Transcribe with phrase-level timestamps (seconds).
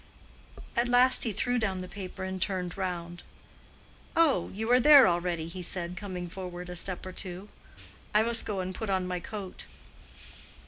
[0.75, 3.21] At last he threw down the paper and turned round.
[4.15, 7.49] "Oh, you are there already," he said, coming forward a step or two:
[8.11, 9.65] "I must go and put on my coat."